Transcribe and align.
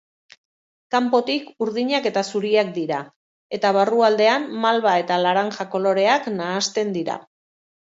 Kanpotik 0.93 1.51
urdinak 1.65 2.07
eta 2.11 2.23
zuriak 2.31 2.71
dira 2.79 3.03
eta 3.59 3.73
barrualdean 3.79 4.49
malba 4.65 4.97
eta 5.05 5.21
laranja 5.27 5.71
koloreak 5.77 6.33
nahasten 6.41 6.95
dira. 7.01 7.23